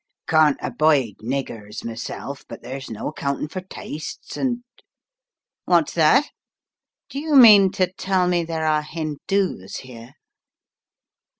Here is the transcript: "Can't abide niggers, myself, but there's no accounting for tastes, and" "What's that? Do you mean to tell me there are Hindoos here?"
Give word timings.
"Can't 0.27 0.57
abide 0.63 1.17
niggers, 1.21 1.85
myself, 1.85 2.43
but 2.49 2.63
there's 2.63 2.89
no 2.89 3.09
accounting 3.09 3.49
for 3.49 3.61
tastes, 3.61 4.35
and" 4.35 4.63
"What's 5.65 5.93
that? 5.93 6.31
Do 7.09 7.19
you 7.19 7.35
mean 7.35 7.71
to 7.73 7.93
tell 7.93 8.27
me 8.27 8.43
there 8.43 8.65
are 8.65 8.81
Hindoos 8.81 9.75
here?" 9.81 10.15